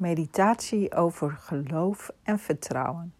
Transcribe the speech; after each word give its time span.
Meditatie 0.00 0.94
over 0.94 1.30
geloof 1.30 2.10
en 2.22 2.38
vertrouwen. 2.38 3.14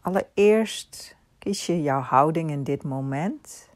Allereerst 0.00 1.16
kies 1.38 1.66
je 1.66 1.82
jouw 1.82 2.00
houding 2.00 2.50
in 2.50 2.64
dit 2.64 2.82
moment. 2.82 3.70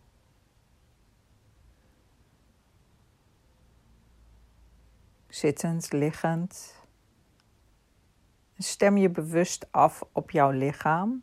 Zittend, 5.29 5.93
liggend. 5.93 6.75
Stem 8.59 8.97
je 8.97 9.11
bewust 9.11 9.73
af 9.73 10.03
op 10.13 10.31
jouw 10.31 10.51
lichaam. 10.51 11.23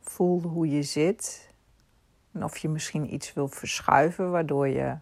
Voel 0.00 0.42
hoe 0.42 0.68
je 0.68 0.82
zit 0.82 1.54
en 2.32 2.44
of 2.44 2.56
je 2.56 2.68
misschien 2.68 3.14
iets 3.14 3.32
wil 3.32 3.48
verschuiven 3.48 4.30
waardoor 4.30 4.68
je 4.68 4.98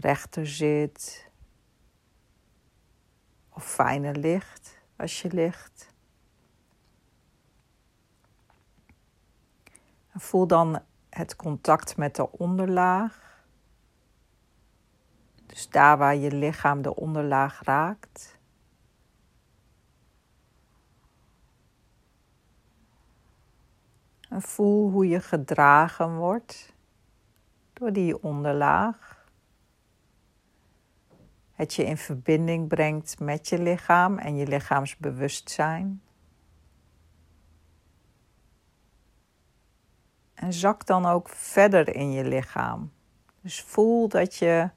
rechter 0.00 0.46
zit 0.46 1.30
of 3.48 3.64
fijner 3.64 4.16
ligt 4.16 4.78
als 4.96 5.22
je 5.22 5.32
ligt. 5.32 5.92
En 10.12 10.20
voel 10.20 10.46
dan 10.46 10.82
het 11.08 11.36
contact 11.36 11.96
met 11.96 12.16
de 12.16 12.32
onderlaag. 12.32 13.44
Dus 15.46 15.68
daar 15.68 15.98
waar 15.98 16.16
je 16.16 16.32
lichaam 16.32 16.82
de 16.82 16.94
onderlaag 16.94 17.60
raakt. 17.62 18.38
En 24.28 24.42
voel 24.42 24.90
hoe 24.90 25.08
je 25.08 25.20
gedragen 25.20 26.16
wordt 26.16 26.74
door 27.72 27.92
die 27.92 28.22
onderlaag. 28.22 29.19
Het 31.60 31.74
je 31.74 31.84
in 31.84 31.96
verbinding 31.96 32.68
brengt 32.68 33.18
met 33.18 33.48
je 33.48 33.58
lichaam 33.58 34.18
en 34.18 34.36
je 34.36 34.46
lichaamsbewustzijn. 34.46 36.02
En 40.34 40.52
zak 40.52 40.86
dan 40.86 41.06
ook 41.06 41.28
verder 41.28 41.94
in 41.94 42.10
je 42.10 42.24
lichaam. 42.24 42.92
Dus 43.40 43.62
voel 43.62 44.08
dat 44.08 44.36
je 44.36 44.70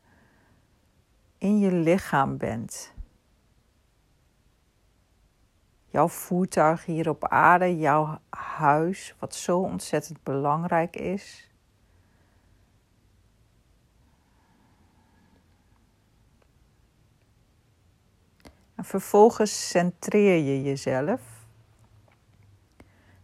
in 1.37 1.59
je 1.59 1.71
lichaam 1.71 2.37
bent. 2.37 2.93
Jouw 5.85 6.07
voertuig 6.07 6.85
hier 6.85 7.09
op 7.09 7.27
aarde, 7.27 7.77
jouw 7.77 8.19
huis, 8.29 9.15
wat 9.19 9.35
zo 9.35 9.59
ontzettend 9.59 10.23
belangrijk 10.23 10.95
is. 10.95 11.52
Vervolgens 18.85 19.69
centreer 19.69 20.43
je 20.43 20.61
jezelf. 20.61 21.21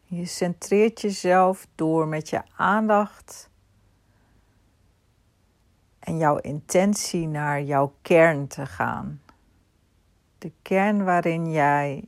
Je 0.03 0.25
centreert 0.25 1.01
jezelf 1.01 1.67
door 1.75 2.07
met 2.07 2.29
je 2.29 2.41
aandacht 2.55 3.49
en 5.99 6.17
jouw 6.17 6.37
intentie 6.37 7.27
naar 7.27 7.61
jouw 7.61 7.93
kern 8.01 8.47
te 8.47 8.65
gaan. 8.65 9.21
De 10.37 10.51
kern 10.61 11.03
waarin 11.03 11.51
jij 11.51 12.07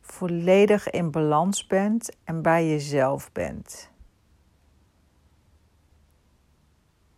volledig 0.00 0.90
in 0.90 1.10
balans 1.10 1.66
bent 1.66 2.16
en 2.24 2.42
bij 2.42 2.68
jezelf 2.68 3.32
bent. 3.32 3.90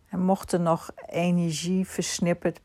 En 0.09 0.19
mocht 0.19 0.51
er 0.51 0.59
nog 0.59 0.91
energie 1.05 1.87
versnipperd 1.87 2.61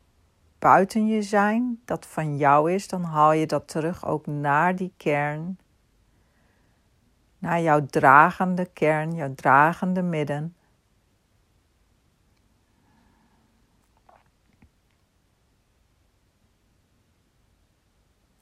buiten 0.65 1.07
je 1.07 1.21
zijn, 1.21 1.81
dat 1.85 2.05
van 2.05 2.37
jou 2.37 2.71
is, 2.71 2.87
dan 2.87 3.03
haal 3.03 3.31
je 3.31 3.45
dat 3.45 3.67
terug 3.67 4.05
ook 4.05 4.25
naar 4.25 4.75
die 4.75 4.93
kern. 4.97 5.59
Naar 7.37 7.61
jouw 7.61 7.85
dragende 7.85 8.65
kern, 8.65 9.15
jouw 9.15 9.35
dragende 9.35 10.01
midden. 10.01 10.55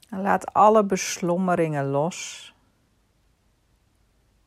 En 0.08 0.20
laat 0.20 0.52
alle 0.52 0.84
beslommeringen 0.84 1.86
los, 1.86 2.54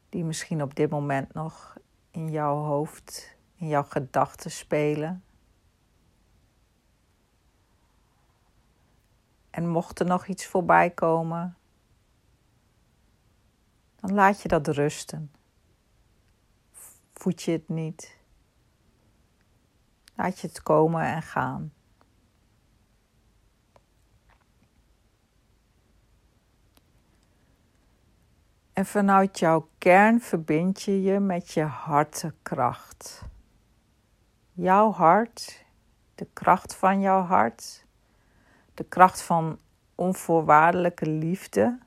die 0.10 0.24
misschien 0.24 0.62
op 0.62 0.76
dit 0.76 0.90
moment 0.90 1.34
nog 1.34 1.78
in 2.12 2.30
jouw 2.30 2.56
hoofd, 2.56 3.38
in 3.56 3.68
jouw 3.68 3.84
gedachten 3.84 4.52
spelen. 4.52 5.24
En 9.58 9.68
mocht 9.68 10.00
er 10.00 10.06
nog 10.06 10.28
iets 10.28 10.46
voorbij 10.46 10.90
komen, 10.90 11.58
dan 13.96 14.14
laat 14.14 14.42
je 14.42 14.48
dat 14.48 14.68
rusten. 14.68 15.32
Voed 17.14 17.44
je 17.44 17.52
het 17.52 17.70
niet. 17.70 18.18
Laat 20.16 20.40
je 20.40 20.48
het 20.48 20.64
komen 20.64 21.02
en 21.02 21.22
gaan. 21.22 21.74
En 28.74 28.86
vanuit 28.86 29.40
jouw 29.40 29.70
kern 29.78 30.22
verbind 30.22 30.82
je 30.82 31.02
je 31.02 31.20
met 31.20 31.52
je 31.52 31.64
hartekracht. 31.64 33.22
Jouw 34.52 34.92
hart, 34.92 35.66
de 36.16 36.28
kracht 36.34 36.76
van 36.76 37.00
jouw 37.00 37.22
hart, 37.22 37.87
de 38.78 38.84
kracht 38.84 39.22
van 39.22 39.60
onvoorwaardelijke 39.96 41.10
liefde. 41.10 41.80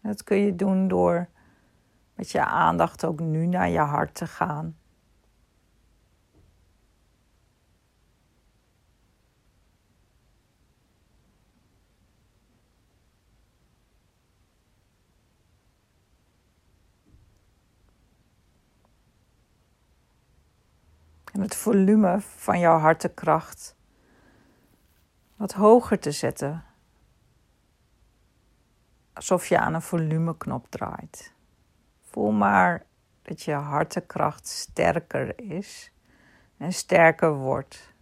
Dat 0.00 0.24
kun 0.24 0.36
je 0.36 0.56
doen 0.56 0.88
door 0.88 1.28
met 2.14 2.30
je 2.30 2.44
aandacht 2.44 3.04
ook 3.04 3.20
nu 3.20 3.46
naar 3.46 3.68
je 3.68 3.78
hart 3.78 4.14
te 4.14 4.26
gaan. 4.26 4.76
En 21.36 21.42
het 21.42 21.56
volume 21.56 22.20
van 22.20 22.58
jouw 22.58 22.78
hartenkracht 22.78 23.76
wat 25.36 25.52
hoger 25.52 25.98
te 25.98 26.12
zetten. 26.12 26.64
Alsof 29.12 29.46
je 29.46 29.58
aan 29.58 29.74
een 29.74 29.82
volumeknop 29.82 30.66
draait. 30.70 31.32
Voel 32.02 32.30
maar 32.30 32.86
dat 33.22 33.42
je 33.42 33.52
hartenkracht 33.52 34.46
sterker 34.46 35.40
is 35.40 35.92
en 36.56 36.72
sterker 36.72 37.34
wordt. 37.34 37.94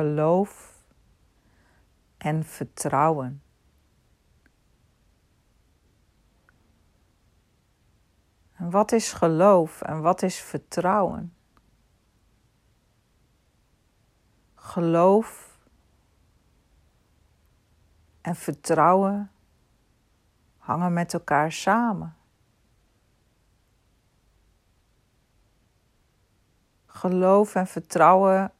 Geloof 0.00 0.84
en 2.18 2.44
vertrouwen. 2.44 3.42
En 8.52 8.70
wat 8.70 8.92
is 8.92 9.12
geloof 9.12 9.82
en 9.82 10.00
wat 10.00 10.22
is 10.22 10.40
vertrouwen? 10.40 11.34
Geloof 14.54 15.58
en 18.20 18.36
vertrouwen 18.36 19.30
hangen 20.56 20.92
met 20.92 21.14
elkaar 21.14 21.52
samen. 21.52 22.16
Geloof 26.86 27.54
en 27.54 27.66
vertrouwen 27.66 28.52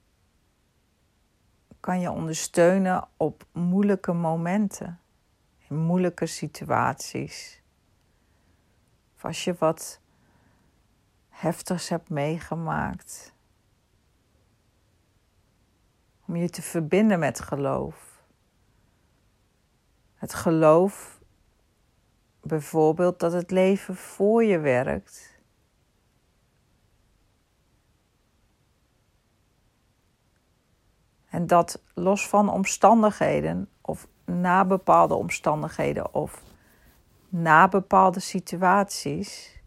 kan 1.81 2.00
je 2.00 2.11
ondersteunen 2.11 3.09
op 3.17 3.47
moeilijke 3.53 4.12
momenten, 4.12 5.00
in 5.69 5.77
moeilijke 5.77 6.27
situaties. 6.27 7.62
Of 9.17 9.25
als 9.25 9.44
je 9.44 9.55
wat 9.59 10.00
heftigs 11.29 11.88
hebt 11.88 12.09
meegemaakt. 12.09 13.35
Om 16.27 16.37
je 16.37 16.50
te 16.50 16.62
verbinden 16.62 17.19
met 17.19 17.41
geloof. 17.41 18.25
Het 20.15 20.35
geloof 20.35 21.21
bijvoorbeeld 22.41 23.21
dat 23.21 23.32
het 23.32 23.50
leven 23.50 23.97
voor 23.97 24.44
je 24.44 24.59
werkt. 24.59 25.30
En 31.31 31.47
dat 31.47 31.82
los 31.94 32.29
van 32.29 32.49
omstandigheden 32.49 33.69
of 33.81 34.09
na 34.25 34.65
bepaalde 34.65 35.15
omstandigheden 35.15 36.15
of 36.15 36.43
na 37.29 37.69
bepaalde 37.69 38.21
situaties 38.21 39.59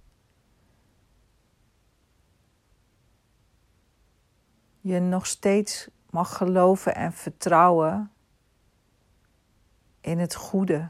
je 4.82 5.00
nog 5.00 5.26
steeds 5.26 5.90
mag 6.10 6.38
geloven 6.38 6.96
en 6.96 7.14
vertrouwen 7.14 8.12
in 10.02 10.20
het 10.20 10.36
goede, 10.36 10.90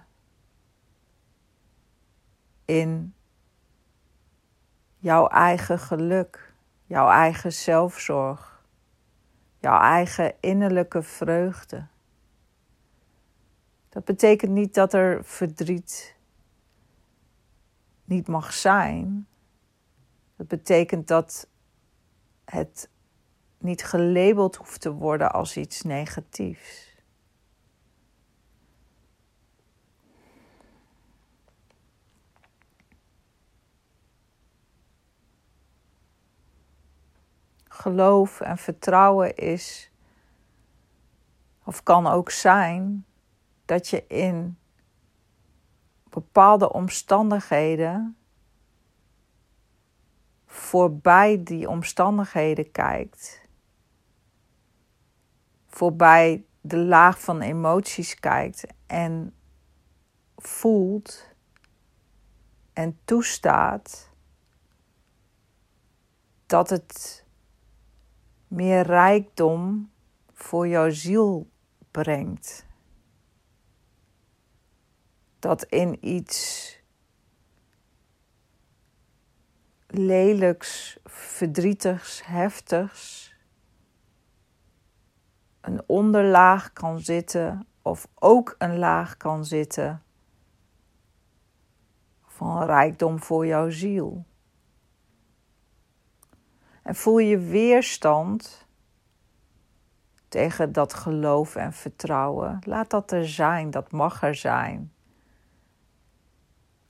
in 2.66 3.16
jouw 4.98 5.28
eigen 5.28 5.80
geluk, 5.80 6.54
jouw 6.86 7.10
eigen 7.10 7.54
zelfzorg, 7.54 8.52
jouw 9.63 9.80
eigen 9.80 10.33
innerlijke 10.39 11.04
vreugde. 11.04 11.88
Dat 13.89 14.06
betekent 14.06 14.51
niet 14.51 14.74
dat 14.74 14.94
er 14.94 15.25
verdriet 15.25 16.15
niet 18.04 18.27
mag 18.27 18.54
zijn. 18.54 19.27
Dat 20.36 20.48
betekent 20.48 21.07
dat 21.07 21.48
het 22.45 22.89
niet 23.57 23.83
gelabeld 23.83 24.56
hoeft 24.56 24.81
te 24.81 24.92
worden 24.92 25.31
als 25.31 25.57
iets 25.57 25.81
negatiefs. 25.81 26.93
Geloof 37.83 38.41
en 38.41 38.57
vertrouwen 38.57 39.35
is, 39.35 39.91
of 41.63 41.83
kan 41.83 42.07
ook 42.07 42.30
zijn, 42.30 43.06
dat 43.65 43.88
je 43.88 44.07
in 44.07 44.57
bepaalde 46.09 46.74
omstandigheden 46.74 48.18
voorbij 50.45 51.44
die 51.44 51.69
omstandigheden 51.69 52.71
kijkt 52.71 53.41
voorbij 55.68 56.45
de 56.62 56.77
laag 56.77 57.21
van 57.21 57.41
emoties 57.41 58.19
kijkt 58.19 58.63
en 58.88 59.36
voelt 60.36 61.27
en 62.74 63.00
toestaat 63.06 64.09
dat 66.45 66.69
het 66.69 67.23
meer 68.53 68.85
rijkdom 68.85 69.91
voor 70.33 70.67
jouw 70.67 70.89
ziel 70.89 71.50
brengt. 71.91 72.65
Dat 75.39 75.63
in 75.63 75.97
iets 76.07 76.69
lelijks, 79.88 80.97
verdrietigs, 81.03 82.25
heftigs 82.25 83.33
een 85.61 85.83
onderlaag 85.85 86.73
kan 86.73 87.00
zitten 87.00 87.67
of 87.81 88.07
ook 88.15 88.55
een 88.57 88.77
laag 88.77 89.17
kan 89.17 89.45
zitten 89.45 90.03
van 92.25 92.65
rijkdom 92.65 93.19
voor 93.19 93.45
jouw 93.45 93.69
ziel. 93.69 94.25
En 96.83 96.95
voel 96.95 97.18
je 97.18 97.38
weerstand 97.38 98.68
tegen 100.27 100.71
dat 100.71 100.94
geloof 100.94 101.56
en 101.56 101.74
vertrouwen. 101.74 102.59
Laat 102.65 102.89
dat 102.89 103.12
er 103.12 103.27
zijn, 103.30 103.71
dat 103.71 103.91
mag 103.91 104.24
er 104.24 104.35
zijn. 104.35 104.94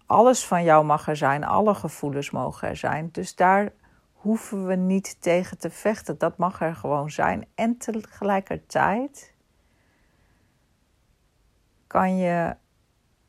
Alles 0.06 0.46
van 0.46 0.64
jou 0.64 0.86
mag 0.86 1.08
er 1.08 1.16
zijn, 1.16 1.44
alle 1.44 1.74
gevoelens 1.74 2.32
mogen 2.32 2.68
er 2.68 2.78
zijn. 2.78 3.10
Dus 3.12 3.36
daar 3.36 3.72
hoeven 4.14 4.68
we 4.68 4.76
niet 4.76 5.22
tegen 5.22 5.58
te 5.58 5.70
vechten. 5.70 6.18
Dat 6.18 6.38
mag 6.38 6.62
er 6.62 6.76
gewoon 6.76 7.12
zijn. 7.12 7.48
En 7.56 7.78
tegelijkertijd 7.78 9.34
kan 11.88 12.18
je 12.18 12.56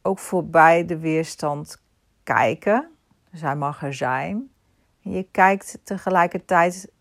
ook 0.02 0.18
voorbij 0.18 0.84
de 0.84 0.98
weerstand 0.98 1.82
kijken. 2.22 2.90
Dus 3.30 3.40
hij 3.40 3.56
mag 3.56 3.82
er 3.82 3.94
zijn. 3.94 4.53
Je 5.04 5.22
kijkt 5.30 5.78
tegelijkertijd 5.82 6.92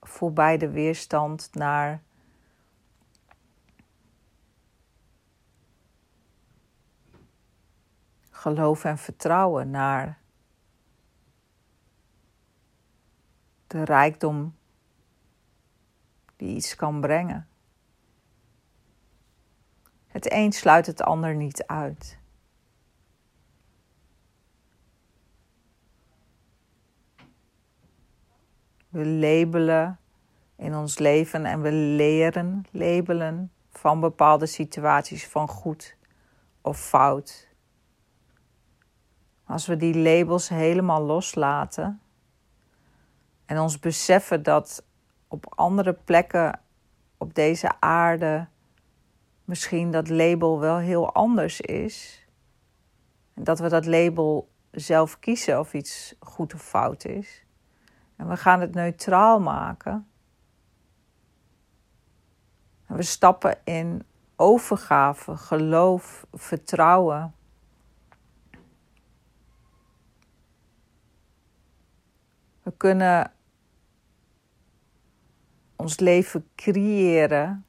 voorbij 0.00 0.58
de 0.58 0.70
weerstand 0.70 1.54
naar. 1.54 2.02
Geloof 8.30 8.84
en 8.84 8.98
vertrouwen 8.98 9.70
naar 9.70 10.18
de 13.66 13.84
rijkdom 13.84 14.56
die 16.36 16.56
iets 16.56 16.76
kan 16.76 17.00
brengen. 17.00 17.48
Het 20.06 20.32
een 20.32 20.52
sluit 20.52 20.86
het 20.86 21.02
ander 21.02 21.34
niet 21.34 21.66
uit. 21.66 22.18
We 28.94 29.06
labelen 29.06 29.98
in 30.56 30.74
ons 30.74 30.98
leven 30.98 31.44
en 31.44 31.60
we 31.60 31.72
leren 31.72 32.64
labelen 32.70 33.52
van 33.70 34.00
bepaalde 34.00 34.46
situaties 34.46 35.26
van 35.26 35.48
goed 35.48 35.96
of 36.60 36.80
fout. 36.80 37.48
Als 39.46 39.66
we 39.66 39.76
die 39.76 39.98
labels 39.98 40.48
helemaal 40.48 41.02
loslaten, 41.02 42.00
en 43.44 43.58
ons 43.58 43.78
beseffen 43.78 44.42
dat 44.42 44.84
op 45.28 45.54
andere 45.54 45.92
plekken 45.92 46.60
op 47.18 47.34
deze 47.34 47.80
aarde 47.80 48.46
misschien 49.44 49.90
dat 49.90 50.08
label 50.08 50.60
wel 50.60 50.76
heel 50.76 51.12
anders 51.12 51.60
is. 51.60 52.26
En 53.34 53.44
dat 53.44 53.58
we 53.58 53.68
dat 53.68 53.86
label 53.86 54.48
zelf 54.70 55.18
kiezen 55.18 55.58
of 55.58 55.74
iets 55.74 56.14
goed 56.20 56.54
of 56.54 56.62
fout 56.62 57.04
is. 57.04 57.43
En 58.16 58.28
we 58.28 58.36
gaan 58.36 58.60
het 58.60 58.74
neutraal 58.74 59.40
maken. 59.40 60.08
En 62.86 62.96
we 62.96 63.02
stappen 63.02 63.58
in 63.64 64.06
overgave, 64.36 65.36
geloof, 65.36 66.26
vertrouwen. 66.32 67.34
We 72.62 72.72
kunnen 72.76 73.32
ons 75.76 75.98
leven 75.98 76.48
creëren 76.54 77.66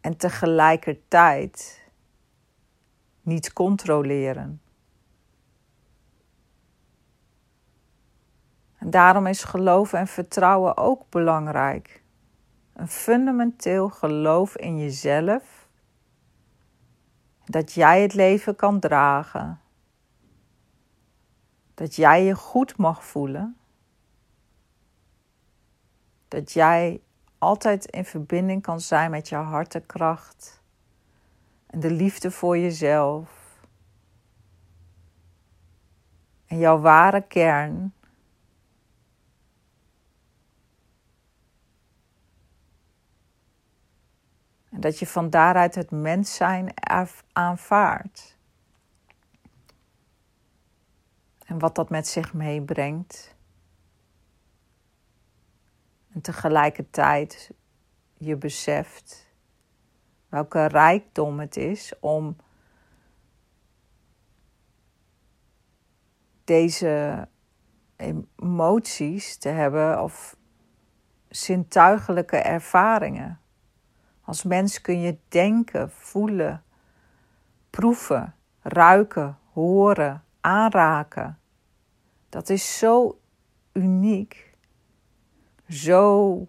en 0.00 0.16
tegelijkertijd 0.16 1.82
niet 3.22 3.52
controleren. 3.52 4.61
En 8.82 8.90
daarom 8.90 9.26
is 9.26 9.44
geloof 9.44 9.92
en 9.92 10.06
vertrouwen 10.06 10.76
ook 10.76 11.10
belangrijk. 11.10 12.02
Een 12.72 12.88
fundamenteel 12.88 13.88
geloof 13.88 14.56
in 14.56 14.78
jezelf. 14.78 15.68
Dat 17.44 17.72
jij 17.72 18.02
het 18.02 18.14
leven 18.14 18.56
kan 18.56 18.80
dragen. 18.80 19.60
Dat 21.74 21.94
jij 21.94 22.24
je 22.24 22.34
goed 22.34 22.76
mag 22.76 23.04
voelen 23.04 23.56
dat 26.32 26.52
jij 26.52 27.00
altijd 27.38 27.84
in 27.84 28.04
verbinding 28.04 28.62
kan 28.62 28.80
zijn 28.80 29.10
met 29.10 29.28
jouw 29.28 29.44
hartenkracht 29.44 30.62
en 31.66 31.80
de 31.80 31.90
liefde 31.90 32.30
voor 32.30 32.58
jezelf. 32.58 33.30
En 36.46 36.58
jouw 36.58 36.78
ware 36.78 37.20
kern. 37.20 37.94
Dat 44.82 44.98
je 44.98 45.06
van 45.06 45.30
daaruit 45.30 45.74
het 45.74 45.90
mens 45.90 46.34
zijn 46.34 46.74
aanvaardt. 47.32 48.38
En 51.46 51.58
wat 51.58 51.74
dat 51.74 51.90
met 51.90 52.08
zich 52.08 52.34
meebrengt. 52.34 53.36
En 56.12 56.20
tegelijkertijd 56.20 57.50
je 58.14 58.36
beseft 58.36 59.26
welke 60.28 60.66
rijkdom 60.66 61.40
het 61.40 61.56
is 61.56 61.92
om 62.00 62.36
deze 66.44 67.28
emoties 67.96 69.36
te 69.36 69.48
hebben 69.48 70.02
of 70.02 70.36
zintuigelijke 71.28 72.36
ervaringen. 72.36 73.41
Als 74.24 74.42
mens 74.42 74.80
kun 74.80 75.00
je 75.00 75.18
denken, 75.28 75.90
voelen, 75.90 76.64
proeven, 77.70 78.34
ruiken, 78.62 79.38
horen, 79.52 80.24
aanraken. 80.40 81.38
Dat 82.28 82.48
is 82.48 82.78
zo 82.78 83.20
uniek, 83.72 84.54
zo 85.68 86.46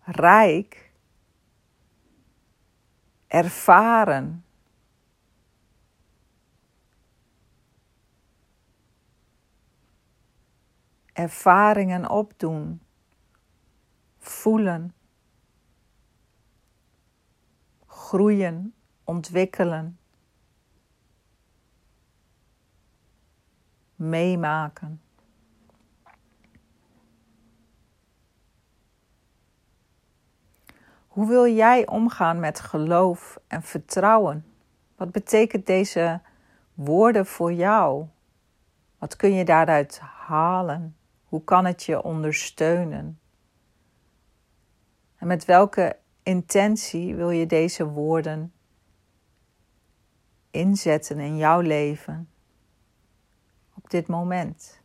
rijk, 0.00 0.92
ervaren. 3.26 4.42
Ervaringen 11.12 12.10
opdoen, 12.10 12.82
voelen, 14.18 14.94
groeien, 18.08 18.74
ontwikkelen, 19.04 19.98
meemaken. 23.96 25.00
Hoe 31.08 31.28
wil 31.28 31.46
jij 31.46 31.86
omgaan 31.86 32.40
met 32.40 32.60
geloof 32.60 33.38
en 33.46 33.62
vertrouwen? 33.62 34.46
Wat 34.96 35.12
betekent 35.12 35.66
deze 35.66 36.20
woorden 36.74 37.26
voor 37.26 37.52
jou? 37.52 38.06
Wat 38.98 39.16
kun 39.16 39.34
je 39.34 39.44
daaruit 39.44 39.98
halen? 40.00 40.96
Hoe 41.24 41.44
kan 41.44 41.64
het 41.64 41.84
je 41.84 42.02
ondersteunen? 42.02 43.20
En 45.16 45.26
met 45.26 45.44
welke 45.44 45.96
intentie 46.28 47.14
wil 47.14 47.30
je 47.30 47.46
deze 47.46 47.86
woorden 47.86 48.52
inzetten 50.50 51.18
in 51.18 51.36
jouw 51.36 51.60
leven 51.60 52.28
op 53.74 53.90
dit 53.90 54.06
moment? 54.06 54.80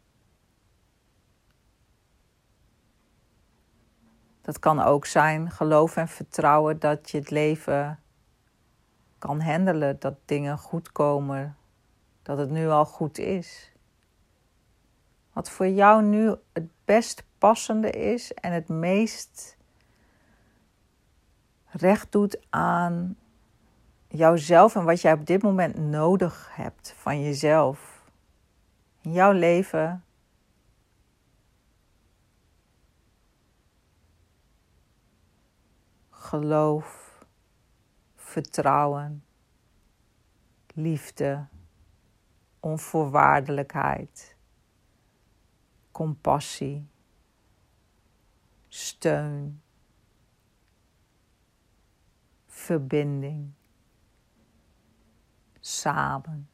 Dat 4.42 4.60
kan 4.60 4.80
ook 4.80 5.06
zijn 5.06 5.52
geloof 5.52 5.98
en 5.98 6.08
vertrouwen 6.08 6.80
dat 6.80 7.10
je 7.10 7.18
het 7.18 7.30
leven 7.30 8.00
kan 9.18 9.42
handelen, 9.42 10.00
dat 10.00 10.16
dingen 10.26 10.58
goed 10.58 10.92
komen, 10.92 11.58
dat 12.22 12.38
het 12.38 12.50
nu 12.50 12.68
al 12.68 12.86
goed 12.86 13.18
is. 13.18 13.72
Wat 15.34 15.50
voor 15.50 15.68
jou 15.68 16.04
nu 16.04 16.36
het 16.54 16.70
best 16.86 17.24
passende 17.38 17.90
is 17.90 18.34
en 18.34 18.52
het 18.52 18.68
meest 18.68 19.58
recht 21.74 22.12
doet 22.12 22.38
aan 22.50 23.16
jouzelf 24.08 24.76
en 24.76 24.84
wat 24.84 25.02
jij 25.02 25.14
op 25.14 25.26
dit 25.26 25.42
moment 25.42 25.78
nodig 25.78 26.50
hebt 26.56 26.94
van 26.98 27.22
jezelf. 27.22 28.02
In 29.02 29.12
jouw 29.12 29.32
leven 29.32 30.04
geloof, 36.10 37.20
vertrouwen, 38.16 39.24
liefde, 40.74 41.48
onvoorwaardelijkheid, 42.60 44.36
compassie, 45.92 46.88
steun, 48.68 49.63
verbinding, 52.64 53.52
samen. 55.60 56.50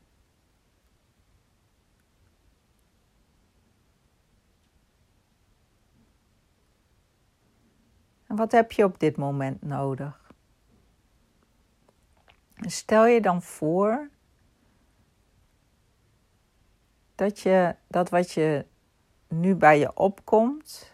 En 8.27 8.35
wat 8.35 8.51
heb 8.51 8.71
je 8.71 8.83
op 8.83 8.99
dit 8.99 9.17
moment 9.17 9.61
nodig? 9.61 10.31
Stel 12.55 13.05
je 13.05 13.21
dan 13.21 13.41
voor 13.41 14.09
dat 17.15 17.39
je 17.39 17.75
dat 17.87 18.09
wat 18.09 18.31
je 18.31 18.65
nu 19.27 19.55
bij 19.55 19.79
je 19.79 19.97
opkomt, 19.97 20.93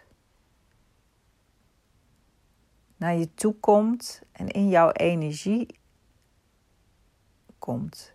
naar 2.96 3.14
je 3.14 3.34
toe 3.34 3.54
komt 3.54 4.22
en 4.32 4.48
in 4.48 4.68
jouw 4.68 4.90
energie 4.90 5.78
komt. 7.58 8.14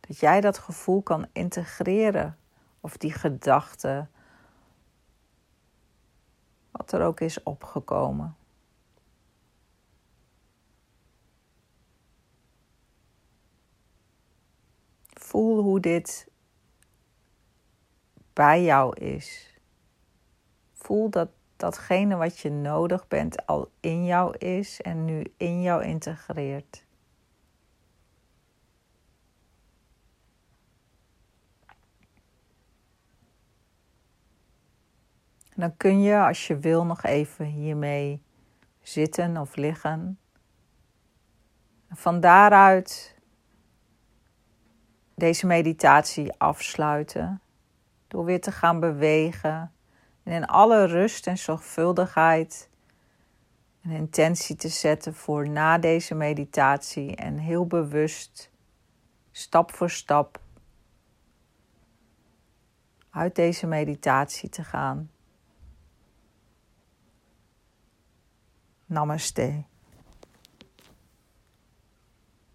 Dat 0.00 0.18
jij 0.18 0.40
dat 0.40 0.58
gevoel 0.58 1.02
kan 1.02 1.26
integreren 1.32 2.38
of 2.80 2.96
die 2.96 3.12
gedachte 3.12 4.08
wat 6.70 6.92
er 6.92 7.02
ook 7.02 7.20
is 7.20 7.42
opgekomen. 7.42 8.36
Voel 15.08 15.62
hoe 15.62 15.80
dit 15.80 16.28
bij 18.32 18.62
jou 18.62 18.96
is. 18.96 19.58
Voel 20.72 21.10
dat 21.10 21.28
datgene 21.58 22.16
wat 22.16 22.38
je 22.38 22.50
nodig 22.50 23.08
bent 23.08 23.46
al 23.46 23.70
in 23.80 24.04
jou 24.04 24.36
is 24.36 24.80
en 24.80 25.04
nu 25.04 25.24
in 25.36 25.62
jou 25.62 25.84
integreert. 25.84 26.86
dan 35.58 35.76
kun 35.76 36.02
je, 36.02 36.18
als 36.18 36.46
je 36.46 36.58
wil, 36.58 36.84
nog 36.84 37.02
even 37.02 37.44
hiermee 37.44 38.22
zitten 38.82 39.36
of 39.36 39.56
liggen. 39.56 40.18
Van 41.90 42.20
daaruit 42.20 43.16
deze 45.14 45.46
meditatie 45.46 46.32
afsluiten. 46.32 47.40
Door 48.08 48.24
weer 48.24 48.40
te 48.40 48.52
gaan 48.52 48.80
bewegen. 48.80 49.72
En 50.28 50.34
in 50.34 50.46
alle 50.46 50.84
rust 50.84 51.26
en 51.26 51.38
zorgvuldigheid 51.38 52.68
een 53.82 53.90
intentie 53.90 54.56
te 54.56 54.68
zetten 54.68 55.14
voor 55.14 55.48
na 55.48 55.78
deze 55.78 56.14
meditatie. 56.14 57.16
En 57.16 57.38
heel 57.38 57.66
bewust, 57.66 58.50
stap 59.30 59.72
voor 59.72 59.90
stap, 59.90 60.40
uit 63.10 63.34
deze 63.34 63.66
meditatie 63.66 64.48
te 64.48 64.64
gaan. 64.64 65.10
Namaste. 68.86 69.64